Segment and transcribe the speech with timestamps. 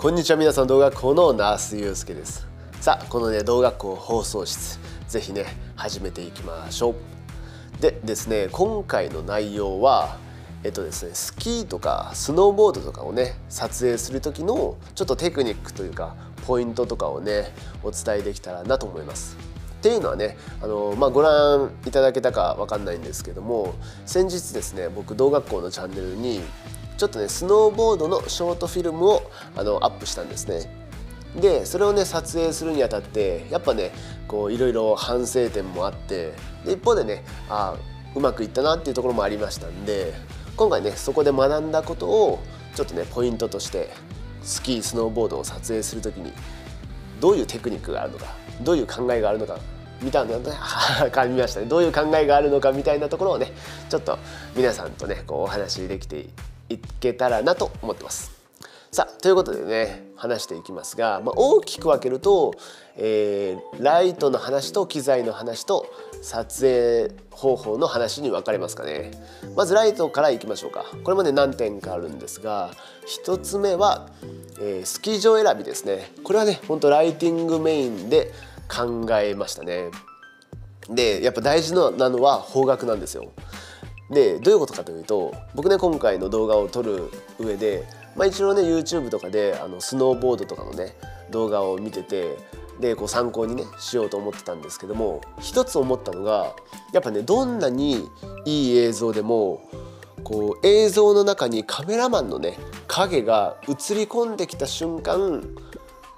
[0.00, 2.46] こんにちは皆さん動画校のナースゆうすけです。
[2.80, 5.44] さあこのね動画校放送室ぜひね
[5.76, 6.92] 始めていきましょ
[7.78, 7.82] う。
[7.82, 10.16] でですね今回の内容は
[10.64, 19.36] えっとですねスキーとかスノーボードとかをね撮影する時のちょっとテクニックというかポイントとかをねお伝えできたらなと思います。
[19.80, 23.74] っていうのはねあの、まあ、ご覧いただけたかわかんないんですけども
[24.06, 26.40] 先日ですね僕動学校のチャンネルに
[27.00, 30.70] ちょっとねスノーボードのショートフィルムをあのアップしたんですね。
[31.40, 33.92] でそれをね撮影するにあたってやっぱね
[34.28, 36.34] こういろいろ反省点もあって
[36.66, 37.74] で一方でねあ
[38.14, 40.12] うまくいったなっていうところもありましたんで
[40.58, 42.38] 今回ねそこで学んだことを
[42.74, 43.88] ちょっとねポイントとして
[44.42, 46.34] スキースノーボードを撮影する時に
[47.18, 48.26] どういうテクニックがあるのか
[48.60, 49.58] どういう考えがあるのか
[50.02, 51.66] みたいなね 噛みましたね。
[51.66, 53.52] どういう考えがあるのかみたいなところをね
[53.88, 54.18] ちょっと
[54.54, 56.26] 皆さんとねこうお話できて
[56.70, 58.40] いけたらなと思ってます。
[58.90, 62.54] さあということでね話していきますが、まあ、大きく分けると、
[62.96, 65.86] えー、ライトの話と機材の話と
[66.22, 69.12] 撮影方法の話に分かれますかね。
[69.54, 70.84] まずライトからいきましょうか。
[71.04, 72.72] これもね何点かあるんですが
[73.24, 74.08] 1つ目は、
[74.60, 76.10] えー、スキー場選びですね。
[76.24, 78.32] これはねほんとライティングメインで
[78.68, 79.90] 考えましたね。
[80.88, 83.30] でやっぱ大事なのは方角なんですよ。
[84.10, 87.84] でどういうことかというと僕ね今回の動画を撮る上で、
[88.16, 90.94] まあ、一応ね YouTube とかであのスノーボードとかのね
[91.30, 92.36] 動画を見てて
[92.80, 96.54] でこう参考にねしようと思ってたんですけども一つ思ったのが
[96.92, 98.08] やっぱねどんなに
[98.44, 99.68] いい映像でも
[100.24, 102.58] こう映像の中にカメラマンのね
[102.88, 105.42] 影が映り込んできた瞬間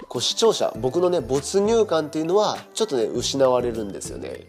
[0.08, 4.46] こう視聴者僕のね没入感っていうのはちょっとね失われるんですよね。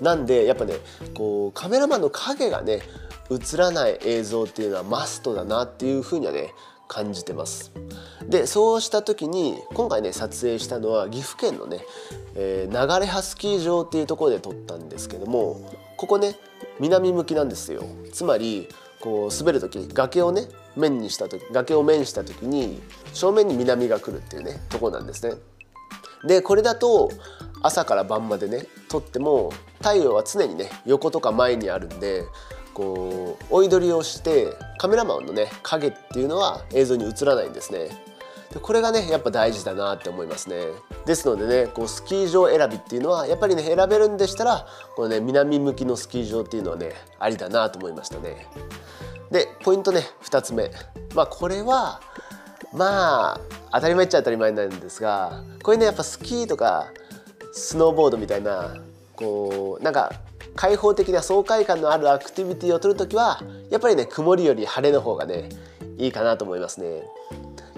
[0.00, 0.74] なんでやっぱね
[1.14, 2.80] こうカメラマンの影がね
[3.30, 6.54] 映らない映像っていうのはマストだなっていうふうにはね
[6.88, 7.70] 感じてます。
[8.26, 11.80] でそうした時に今回ね撮影したのは岐阜県のね、
[12.34, 15.60] えー、流葉スキー場っていうところで撮ったんですけども
[15.96, 16.36] ここね
[16.80, 17.82] 南向きなんですよ。
[18.12, 18.68] つまり
[19.00, 22.80] こう滑る時崖をね面にした時崖を面した時に
[23.12, 25.34] 正面に南が来るっていうねとこなんですね。
[26.26, 27.10] でこれだと
[27.62, 32.24] 朝から晩までね撮っても太陽は常にね横とか前にあるんで
[32.74, 37.88] こう追い撮りをしてカメラマンのね影っていうのは映像に映らないんですね。
[38.52, 40.56] でこれがねやっぱ大事だなって思いますね。
[41.04, 44.66] ですのでねこうスキー場選びっていうのはやっぱりね選べるんでしたら
[44.96, 48.46] このね南向きのスキー場っていうのはねありだなと思いましたね。
[49.30, 50.70] でポイントね2つ目。
[51.14, 52.00] まあこれは
[52.72, 53.40] まあ
[53.72, 56.92] 当たり前っちゃ当たり前なんですがこれねやっぱスキーとか
[57.52, 58.76] スノーボードみたいな
[59.18, 60.12] こうなんか
[60.54, 65.48] 開放的な爽快感のあるアクティビティを取るときはやっぱりね曇りより晴れの方がね
[65.96, 67.02] いいかなと思いますね。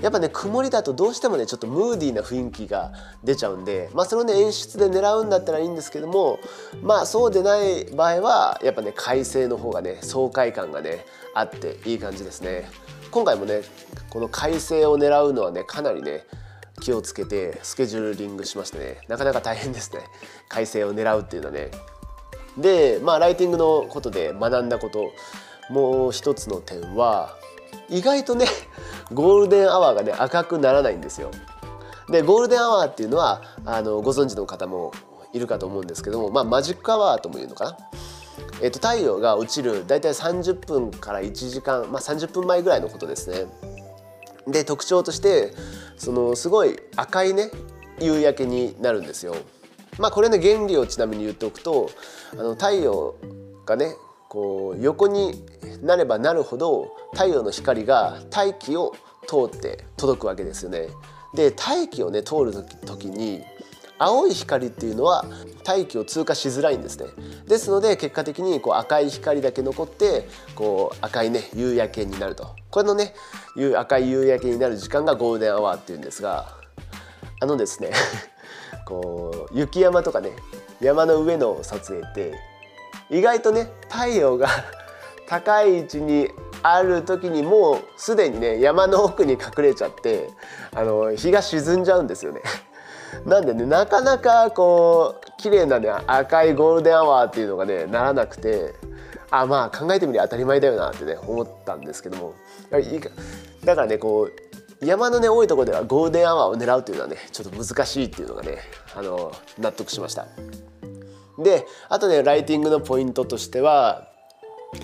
[0.03, 2.93] やっぱね曇りだとどうしてもねちょっとムーディーな雰囲気が
[3.23, 6.39] 出ちゃうんでまあそれをね演出で狙うんだったらいいんですけども
[6.83, 12.69] まあそうでない場合はやっぱね快晴の方がね爽快感がねあっていい感じですね。
[13.11, 13.63] 今回もね
[14.09, 16.25] この快晴を狙うのはねかなりね
[16.81, 20.01] 気をつけてスケジューリングしましてねなかなか大変ですね
[20.49, 21.71] 快晴を狙うっていうのはね
[22.59, 25.13] でまあライティングのことで学んだこと
[25.71, 27.37] もう一つの点は
[27.89, 28.47] 意外とね
[29.13, 31.31] ゴールデンアワーがね赤くならないんですよ。
[32.09, 34.93] でゴールデンアワーっていうのはあのご存知の方も
[35.33, 37.77] いるかと思うんですけども、まあ、マジックアワーともいうのかな。
[38.63, 43.47] えっと、太陽が落ちる大体30分から1時間、まあ、30分前ぐらいのことですね。
[44.47, 45.53] で特徴として
[46.01, 47.51] そのすごい赤いね
[48.01, 49.37] 夕焼けになるんですよ。
[49.99, 51.91] まあこれね原理をちなみに言っておくと
[52.33, 53.15] あの太陽
[53.67, 53.95] がね
[54.31, 55.45] こう横に
[55.83, 58.95] なればなるほど太陽の光が大気を
[59.27, 60.89] 通って届くわけですよね。
[61.35, 62.53] で大気をね通る
[62.87, 63.43] 時に
[64.03, 65.27] 青い光っていうのは
[65.63, 67.05] 大気を通過しづらいんですね
[67.47, 73.15] ですので結果的にこう赤い光だけ残ってこう赤いね夕焼けになるとこれのね
[73.77, 76.57] 赤い夕焼けになる時間がゴールデンアワーっていうんですが
[77.41, 77.91] あのですね
[78.89, 80.31] こう雪山とかね
[80.81, 82.35] 山の上の撮影って
[83.11, 84.49] 意外とね太陽が
[85.29, 86.31] 高い位置に
[86.63, 90.31] ある時にもうすでにね山の奥に隠れちゃって
[90.75, 92.41] あの日が沈んじゃうんですよね。
[93.27, 98.75] なんでねなかなかこう綺麗なね赤いゴールデンアワーっていうのがねならなくて
[99.31, 102.35] あまあ考えてみりゃ当たり前だよなってね思ったんですけども。
[103.65, 108.59] だからねこう山のね多いところではゴールデンアワーを狙うというのはねちょっと難しいっていうのがね
[108.97, 110.27] あの納得しました。
[111.39, 114.09] であとねライティングのポイントとしては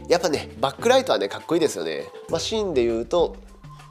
[0.08, 3.36] やっぱねバックライトはねかっこいいですよね、まあ、シーンで言うと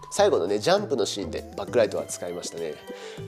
[0.09, 2.73] 最後のねジャンプのシーンでバックライトは使いましたね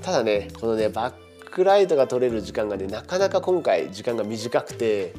[0.01, 1.13] ただねこのねバッ
[1.49, 5.13] クライトが撮れる時間がねなかなか今回時間が短くて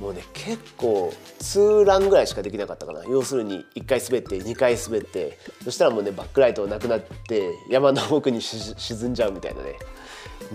[0.00, 9.76] もうね結構2ランぐらいしかできなかったかな要するに1回滑って2回滑ってそしたらもうねバックライトなくなって山の奥に沈んじゃうみたいなね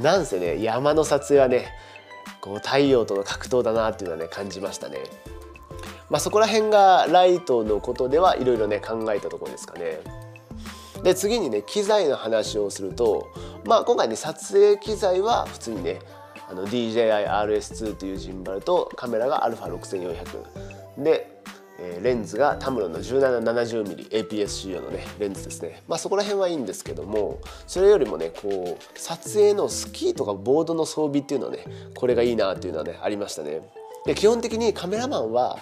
[0.02, 1.68] なんせね山の撮影はね
[2.42, 5.00] こう太陽との格闘だなっていうのはね感じましたね。
[6.10, 10.00] まあ、そこら辺がライトのことではいろいろね考えたところですかね。
[11.04, 13.30] で次にね機材の話をすると、
[13.66, 16.00] まあ、今回ね撮影機材は普通にね
[16.50, 21.40] あの DJI-RS2 というジンバルとカメラが α6400 で、
[21.80, 25.84] えー、レンズがタムロンの 1770mmAPS-C 用のねレンズですね。
[25.88, 31.66] まあそこら辺はいいんですけどもそれよりもねこう撮影のスキーとかボードの装備っていうのはね
[31.96, 33.62] これがいいなっていうのはねありましたね。
[34.06, 35.58] で基本的にカメラマンは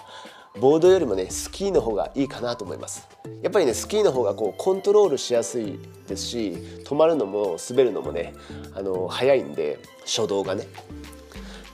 [0.60, 3.08] ボードよりもねスキーの方がいいかなと思います。
[3.42, 6.52] やっぱりねスキーの方がこうコントロールしやすいですし
[6.84, 8.34] 止まるのも滑るのもね
[8.74, 10.66] あの早いんで初動がね。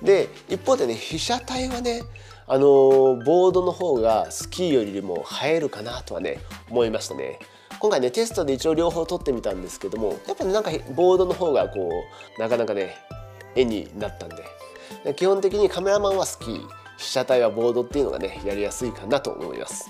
[0.02, 2.02] で一方でね被写体はね
[2.46, 6.38] あのボードの方がスキーよりも映えるかなとはね
[6.70, 7.40] 思いましたね。
[7.80, 11.90] 今回ねテストで一応両方撮ってみたんですけどもやっぱねなんかボードの方がこ
[12.38, 12.96] うなかなかね
[13.54, 16.77] 絵になったんで基本的にカメラマンはスキー。
[16.98, 19.88] 被写体はボードっていうのがねやりやすいかなと思います。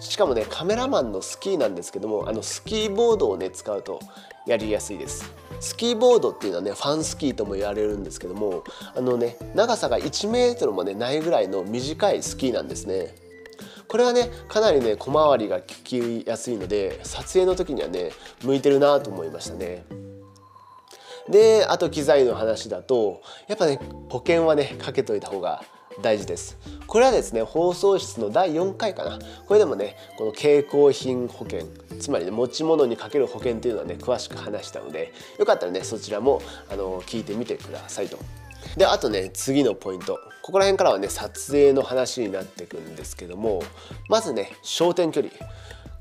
[0.00, 4.00] しかもねカメラマンのスキーなんですけどもあのスキーボードをね使うと
[4.46, 5.30] やりやすいです。
[5.60, 8.64] スキーボードっていうのはねファンスキーとも言われるんですけども
[8.96, 13.14] あのね長さが1メートルもねないぐらいの短いスキーなんですね。
[13.88, 18.10] これはねかなりね小回りが利きやすいので撮影の時にはね
[18.44, 19.84] 向いてるなと思いましたね。
[21.28, 25.62] であと機材の話だとやっぱね保険はねかけといた方が
[26.02, 26.56] 大事です。
[26.86, 29.18] これはですね放送室の第4回かな。
[29.46, 31.66] これでもねこの携行品保険
[32.00, 36.40] つまりね持ち物にかける保険っていうのはね詳しく話したのでよかったらねそちらも
[36.70, 38.18] あの聞いてみてくださいと。
[38.76, 40.18] であとね次のポイント。
[40.42, 43.62] ここら辺からはね撮影の話になってくんですけども
[44.08, 45.32] まずね焦点距離。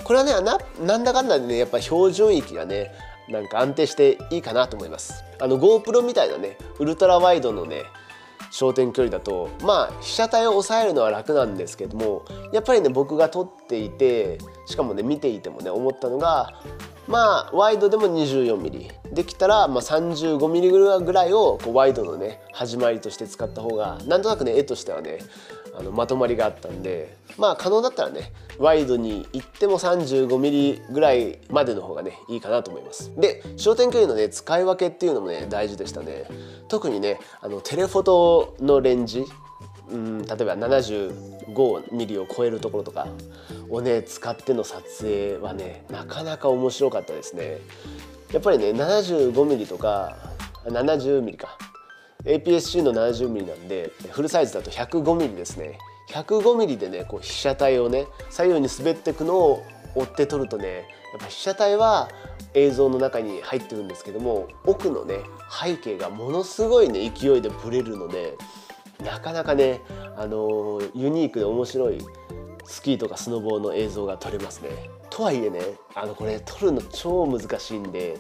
[0.04, 2.94] これはねななんだかんだでねやっぱ標準域がね
[3.28, 5.24] なんか安定していいかなと思います。
[5.40, 7.84] あの GoPro みたいなねウルトラワイドのね
[8.52, 16.62] 焦点距離だとまあ被写体を抑えるのは楽なんですけどもやっぱりね僕が撮っていてしかもね見ていてもね思ったのが
[17.08, 25.20] まあワイドでも 24mm できたら、まあ、35mm ぐらいをこうワイドのね始まりとして使った方がなんとなくね絵としてはね
[25.78, 33.12] あのまとまりがあったんでまあ可能だったらねワイドに行っても 35mm ぐらいまでの方がねいいかなと思います。
[33.16, 36.26] で焦点距離のね使い分けっていうのもね大事でしたね。
[36.68, 39.24] 特にねあのテレフォトのレンジ
[39.92, 43.08] うん例えば 75mm を超えるところとか
[43.70, 47.60] をね使っての撮影はねなかなか面白かったですね。
[48.34, 50.18] やっぱりね 75mm とか
[50.66, 51.58] 70mm か
[52.28, 55.80] APS-C の 70mm なんでフルサイズだと 105mm ですね
[56.10, 59.64] 105mm でねこう被写体をね左右に滑っていくのを
[59.96, 62.10] 追って撮るとねやっぱ被写体は
[62.54, 65.20] 映像の中に入ってるんですけども奥のね
[65.64, 68.38] 背景がものすごいね勢いでブレるので
[69.04, 69.82] なかなかね、
[70.18, 72.00] あのユニークで面白い
[72.66, 74.70] スキーとかスノボーの映像が撮れますね。
[75.10, 75.62] とはいえね
[75.96, 78.18] あのこれ撮るの超難しいんで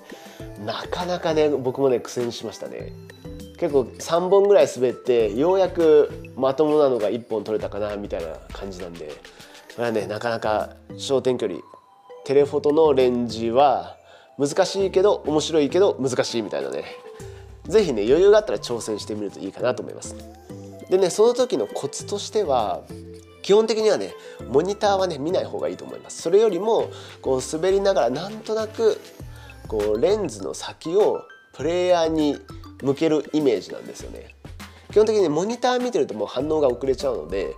[0.65, 2.93] なかなかね僕もね苦戦しましたね。
[3.57, 9.11] 結構3本ぐらい滑ってようやくまともなのが1本取れたかなみたいな感じなんで。
[9.75, 11.59] これはねなかなか焦点距離
[12.25, 13.95] テレフォトのレンジは
[14.39, 16.83] 難しいけど面白いけど難しいみたいなね。
[17.67, 20.15] 是非ね余裕があったら挑戦してみるといいかなと思います。
[20.89, 22.81] でねその時のコツとしては
[23.43, 24.15] 基本的にはね
[24.49, 26.23] モニターはね見ない方がいいと思います。
[26.23, 26.89] それよりも
[27.21, 28.99] こう滑りながらなんとなく
[29.67, 31.21] こうレンズの先を
[31.57, 32.37] プレイヤーに
[32.83, 34.35] 向けるイメージなんですよね
[34.91, 37.55] 基本的にモニター見てるともう反応が遅れちゃうので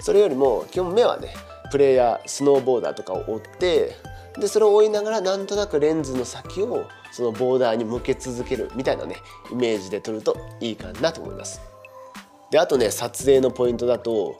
[0.00, 1.34] それよりも基本目はね
[1.70, 3.96] プレイヤースノーボーダーとかを追って
[4.38, 9.16] でそれを追いながらなんとなくレンズの先をそのボーダーに向け続けるみたいなね
[9.50, 11.60] イメージで撮るといいかなと思います。
[12.50, 14.38] であとね撮影のポイントだと、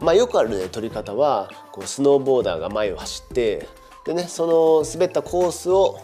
[0.00, 3.68] まあ、よくあるね撮り方はこうスノーボーダーが前を走って
[4.04, 6.00] でねその滑ったコースを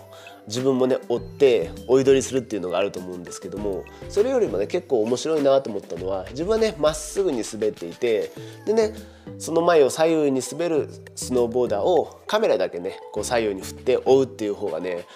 [0.46, 8.30] 自分もね追って追い撮りするっていうのがあると思うんですけどもそれよりもね結構面白いなと思ったのは自分はねまっすぐに滑っていて
[8.66, 8.94] でね
[9.38, 15.06] その前を左右に滑るスノーボーダーをカメラだけねこう左右に振って追うっていう方がね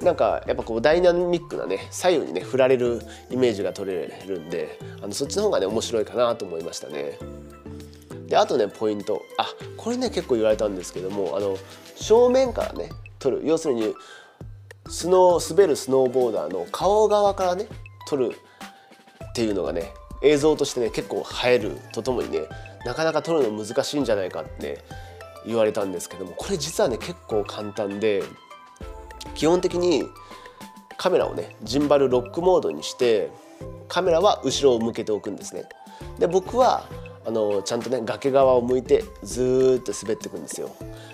[0.00, 7.18] なんかやっぱこうダイナミックなね左右にね振られるイメージが取れるんであのそっちの方がね面白いかなと思いましたね。
[8.28, 11.56] であとねポイントあこれね結構言われたんですけどもあの
[11.96, 13.94] 正面からね撮る要するに
[14.88, 17.66] スノー滑るスノーボーダーの顔側からね
[18.06, 18.32] 撮る
[19.30, 19.92] っていうのがね
[20.22, 22.40] 映像としてね結構映えるとともにね
[22.84, 24.78] なかなか撮るの難しいんじゃないかってね
[25.46, 28.22] 言われたんですけどもこれ実はね結構簡単で
[29.34, 30.04] 基本的に
[30.96, 33.30] カメラをねジンバルロックモードにして
[33.86, 35.64] カメラは後ろを向けておくんですね。
[36.18, 36.84] で僕は
[37.24, 40.70] あのちゃんとね崖側を向いてずっと滑っていくんですよ。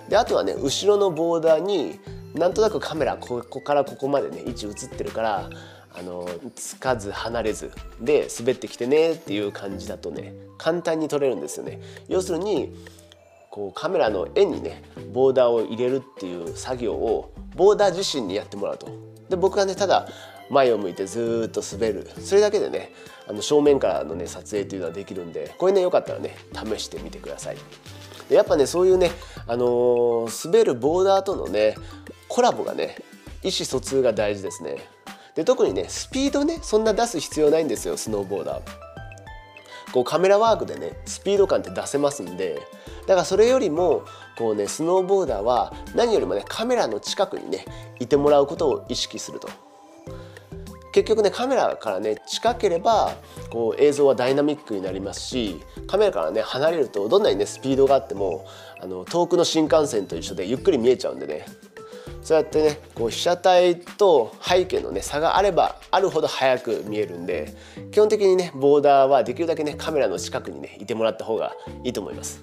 [0.09, 2.01] であとはね後ろのボーダーに
[2.35, 5.51] なんとなくカメラここからここまでね位置映ってるから
[5.97, 11.81] あのつかず離れずで滑ってきてねっていう感じだとね簡単に撮れるんですよね。
[12.09, 12.75] 要するに
[13.51, 18.89] こうカメラの円にねボーダーを入れるっていう作業をボーダー自身にやってもらうと。
[19.29, 20.09] で僕はねただ
[20.51, 22.93] 前を向いてずっと滑るそれだけでね
[23.29, 27.57] あの正面からのね撮影っていうのはできるんでこれねよかったらね試してみてください。
[28.29, 29.11] でやっぱねそういうね、
[29.47, 31.77] あのー、滑るボーダーとのね
[32.35, 32.97] コラボがね
[33.45, 34.79] 意思疎通が大事ですね。
[35.37, 38.63] で特にねスピードねそんな出す必要ないんですよスノーボーダー。
[39.93, 42.61] こうカメラワークでねスピード感って出せますんで
[43.03, 44.03] だからそれよりも
[44.37, 47.67] こうねスノーボーダーは何よりもねカメラの近くにね
[48.01, 49.49] いてもらうことを意識すると。
[50.93, 53.15] 結局ねカメラからね近ければ
[53.51, 58.45] こう映像はダイナミックになりますしカメラからね離れるとどんなにねスピードがあっても
[58.81, 61.47] あの遠くの新幹線と一緒でゆっくり見えちゃうんでね
[62.25, 67.55] そうやってねこう被写体と背景のね差があればあるほど早く見えるんで
[67.93, 71.55] 基本的にねボーダーはできるだけねカメラの近くにねいてもらった方が
[71.85, 72.43] いいと思います。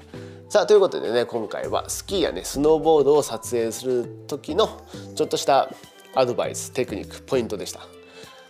[0.50, 4.86] さあということでね今回はスキーやねスノーボードを撮影する時の
[5.16, 5.70] ちょっとした
[6.14, 7.80] アドバイステクニックポイントでした。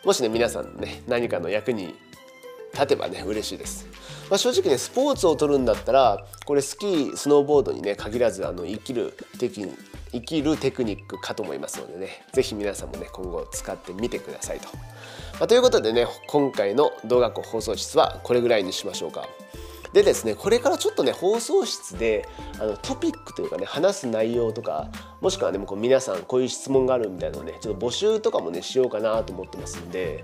[0.03, 1.95] もしね皆さんね何かの役に
[2.73, 3.87] 立てばね嬉しいです。
[4.29, 9.69] まあ、正直ねスポーツを取るんだったらこれスキースノーボードにね限らずあの生きるテク
[10.11, 14.67] 生きるテクニックかと思いますのでね是非皆さんもね今後使ってみてくださいと。
[15.39, 19.27] まあ、ということでね今回の動画校放送室はこれぐらいにしましょうか。
[19.93, 22.27] でですねこれからちょっとね放送室で
[22.59, 24.89] あのトピックというかね話す内容とか
[25.19, 30.23] もしくはねこう皆さんこういう質問があるみたいなのをねちょっと募集とかもねしようかなと思ってますんで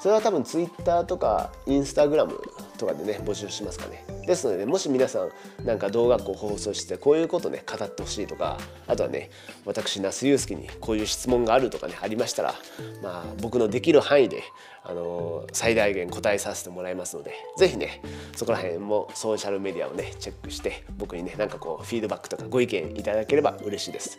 [0.00, 2.30] それは多分 Twitter とか Instagram
[2.76, 4.04] とかでね募集しますかね。
[4.26, 5.30] ですので、ね、もし皆さん
[5.64, 9.30] なんか動画こう放送してこういうことね語ってほしいとかあとはね
[9.64, 12.54] 私那須祐介にこういう質問があるとかねありましたら
[13.02, 14.42] まあ僕のできる範囲で
[14.82, 18.02] あの最大限答えさせてもらいますので是非ね
[18.36, 24.16] そこら辺もソーシャルメディアをねチェックして僕にねなんかこうフィードバックとかご意見いただければ嬉しいです。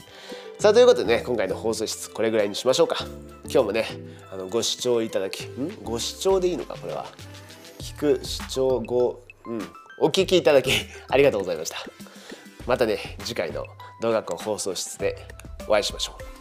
[0.60, 2.98] さあということでね今回の放送室これぐらいにしましょうか。
[3.44, 3.86] 今日もね
[4.32, 5.84] あのご視聴いただきん？
[5.84, 7.06] ご視聴でいいのかこれは。
[7.88, 9.62] 聞く視聴後うん。
[10.00, 10.72] お聞きいただき
[11.10, 11.78] ありがとうございました。
[12.66, 13.66] またね次回の
[14.02, 15.18] 動画校放送室で
[15.68, 16.37] お会いしましょう。